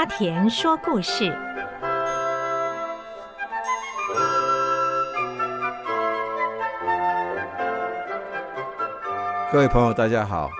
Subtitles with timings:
[0.00, 1.30] 阿田说故事。
[9.52, 10.50] 各位朋友，大家好，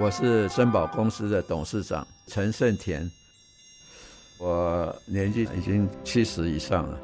[0.00, 3.06] 我是森宝公司的董事长陈胜田。
[4.38, 6.98] 我年纪已经七十以上了，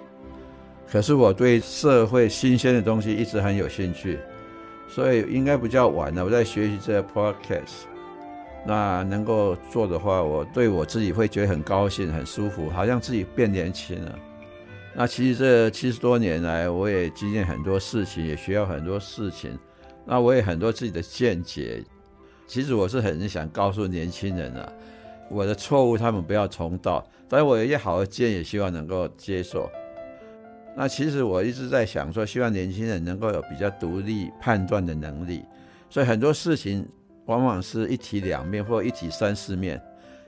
[0.90, 4.18] 可是我对社会新鲜的东西一直很有兴趣，
[4.88, 6.24] 所以应该不叫晚了。
[6.24, 7.84] 我在学习这个 podcast，
[8.66, 14.18] 那能够做的话，我对我自己会觉得很高兴、很舒服，好像自己变年轻了。
[14.94, 19.58] 那其实这七十多年来，我也经历很多事情，也学到很多事情。
[20.06, 21.82] 那我也很多自己的见解，
[22.46, 24.72] 其实我是很想告诉年轻人啊，
[25.30, 29.68] 我的错误他们不要重蹈，但是我有一些好的建议，希望能够接受。
[30.76, 35.44] 那其实我一直在想说，希望年轻人能够有比较独立判断的能力，
[35.88, 36.86] 所以很多事情
[37.26, 39.80] 往往是一体两面或一体三四面，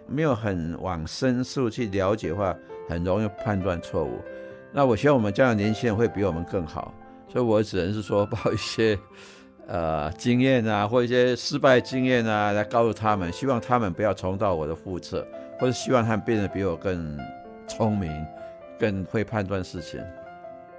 [0.07, 2.57] 没有很往深处去了解的话，
[2.89, 4.21] 很容易判断错误。
[4.73, 6.93] 那我希望我们这样的年轻人会比我们更好，
[7.29, 8.99] 所以我只能是说报一些。
[9.69, 15.27] 呃，经验啊，或一些失败经验啊，来告诉他们，希望他们不要重蹈我的覆辙，
[15.59, 17.19] 或者希望他们变得比我更
[17.67, 18.09] 聪明，
[18.79, 20.01] 更会判断事情。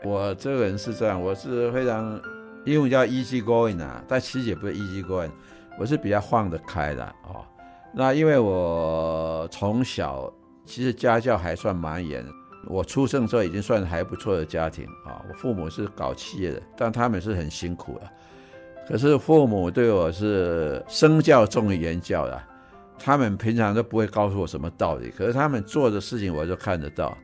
[0.05, 2.17] 我这个人是这样，我是非常
[2.63, 5.31] 英文叫 easy going 啊，但其实也不是 easy going，
[5.77, 7.45] 我是比较放得开的哦。
[7.93, 10.31] 那因为我从小
[10.65, 12.25] 其实家教还算蛮严，
[12.67, 18.09] 我出生之后已经算还不错的家庭啊，我父母是搞企业的，但他们是很辛苦的。
[18.87, 22.41] 可是父母对我是身教重于言教的，
[22.99, 27.17] 他们平常都不会告诉我什么道理，可是他们做的事情我就看得到，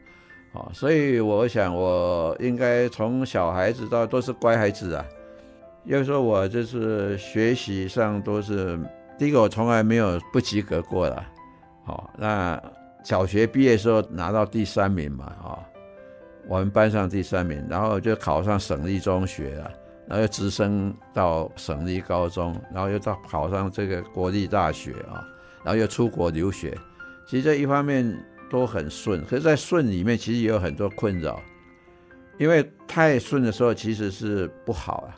[0.54, 5.06] 啊，所以我想我应该从小孩子到都是乖孩子啊，
[5.86, 8.80] 因为说我就是学习上都是
[9.18, 11.24] 第一个，我从来没有不及格过的，
[11.86, 12.62] 好，那
[13.04, 15.60] 小学毕业时候拿到第三名嘛，啊，
[16.48, 19.72] 我们班上第三名，然后就考上省立中学了。
[20.06, 25.26] 然后又直升到省立高中，然后又到考上这个国立大学啊，
[25.64, 26.78] 然后又出国留学。
[27.26, 28.14] 其实这一方面
[28.52, 31.42] 都很顺，可是，在顺里面其实也有很多困扰，
[32.38, 35.16] 因为太顺的时候其实是不好啊。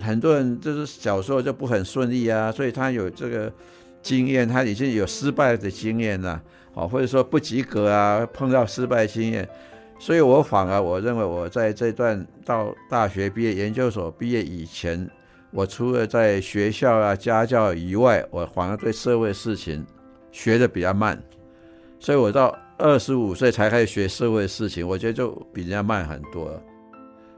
[0.00, 3.52] 很多人就是小时候就不很顺利啊，所以他有这个
[4.02, 6.42] 经验，他已经有失败的经验了，
[6.74, 9.48] 啊，或者说不及格啊，碰到失败经验。
[9.98, 15.06] 所以，我反而我认为，我在这段到大学毕业、研究所毕业以前，
[15.50, 19.84] 我除了在学校啊、家教以外，我反而对社会事情
[20.32, 21.22] 学的比较慢。
[21.98, 26.50] 所以我到二十五岁才开始学社会事情，我觉得就比人家慢很多。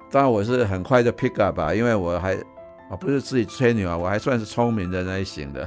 [0.09, 2.37] 当然，我是很快就 pick up 吧，因为我还
[2.93, 5.67] 啊不是自己吹牛啊，我还算是聪明的那一型的。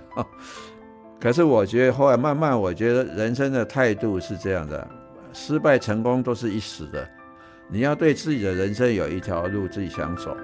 [1.20, 4.88] 可是，我觉得后来慢慢，我觉得人生的态度是这样的。
[5.34, 7.10] 失败成功都是一时的，
[7.68, 10.38] 你要对自己的人生有一条路自己想走。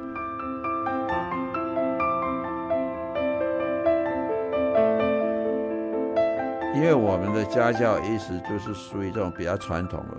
[6.73, 10.17] 因为我们的家教一直就是属于这种比较传统的，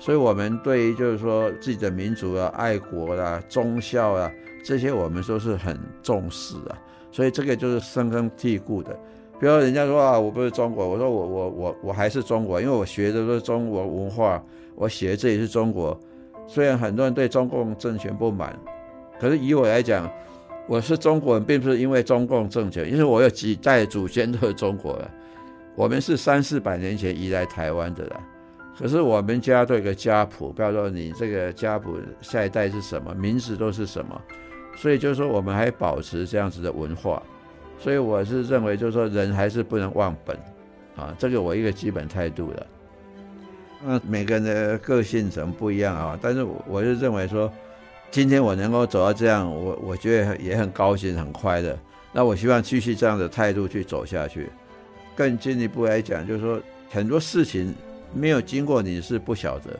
[0.00, 4.32] 所以我们对于就是说自己的民族啊、爱国啊、忠孝啊
[4.64, 6.78] 这些，我们都是很重视啊，
[7.12, 8.98] 所以这个就是深根蒂固的。
[9.38, 14.42] 比如人家说啊，我不是中国，我说我我我我还是中国，因为我学的都是中国文化，
[14.74, 15.98] 我写的这也是中国。
[16.46, 18.58] 虽然很多人对中共政权不满，
[19.20, 20.10] 可是以我来讲，
[20.66, 25.10] 我是中国人，并不是因为中共政权，因为我有几代祖先都是中国的。
[25.74, 28.20] 我们是三四百年前移来台湾的了，
[28.80, 34.18] 可是我们家都有个家谱，比如说你这个家谱下一代是什么，名字都是什么，
[34.74, 37.22] 所以就是说我们还保持这样子的文化。
[37.78, 40.34] 所以我是认为，就是说人还是不能忘本，
[40.96, 42.66] 啊，这个我一个基本态度的。
[43.84, 46.18] 那每个人的个性怎么不一样啊？
[46.20, 47.52] 但是我就认为说，
[48.10, 51.78] 今天我能够走到这样，我我觉得也很高兴、很快乐。
[52.12, 54.50] 那我希望继续这样的态度去走下去。
[55.14, 56.58] 更进一步来讲，就是说
[56.90, 57.74] 很多事情
[58.12, 59.78] 没有经过你是不晓得，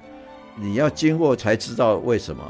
[0.57, 2.43] 你要经过才知道为什么。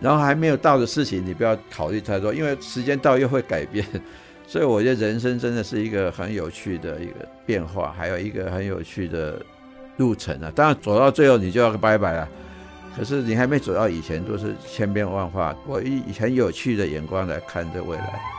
[0.00, 3.84] 然后还没有到的事情，你不要考虑太多，因为时间到又会改变。
[4.46, 9.42] 所以我觉得人生真的是一个很有趣的一个变化，还有一个很有趣的
[9.96, 10.50] 路程啊！
[10.54, 12.28] 当然走到最后你就要拜拜了，
[12.96, 15.54] 可是你还没走到以前，都是千变万化。
[15.66, 18.37] 我以很有趣的眼光来看这未来。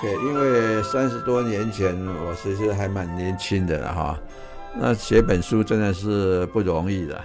[0.00, 4.18] OK，因为三十多年前我其实还蛮年轻的了哈，
[4.74, 7.20] 那写本书真的是不容易的。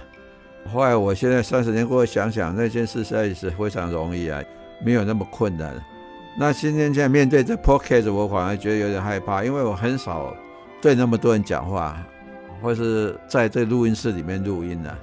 [0.70, 4.42] 后来，我现在三十年过后想想，那件事实在是非常容易啊，
[4.84, 5.74] 没有那么困难。
[6.38, 10.36] 那今天在面对这 Podcast，我反而觉得有点害怕，因为我很少
[10.82, 11.96] 对那么多人讲话，
[12.60, 14.98] 或是在这录音室里面录音呢、啊。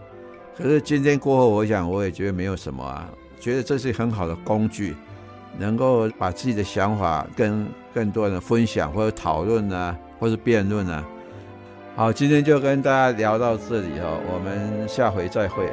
[0.55, 3.09] 可是今天过后，我想我也觉得没有什么啊，
[3.39, 4.95] 觉得这是很好的工具，
[5.57, 11.03] 能够把自己的想法跟更多人分享，或者讨论啊，或者辩论啊。
[11.95, 15.71] 好，今天就跟大家聊到这里哦，我们下回再会。